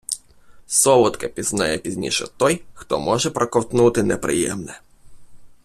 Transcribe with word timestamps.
Солодке 0.67 1.27
пізнає 1.27 1.77
пізніше 1.77 2.27
той, 2.37 2.63
хто 2.73 2.99
може 2.99 3.31
проковтнути 3.31 4.03
неприємне. 4.03 4.81